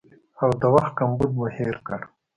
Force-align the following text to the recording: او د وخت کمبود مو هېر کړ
او 0.41 0.49
د 0.61 0.63
وخت 0.73 0.91
کمبود 0.99 1.29
مو 1.37 1.45
هېر 1.57 1.75
کړ 1.87 1.99